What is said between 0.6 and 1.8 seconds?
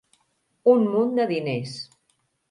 Un munt de diners.